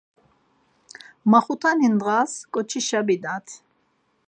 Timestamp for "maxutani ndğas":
1.31-2.33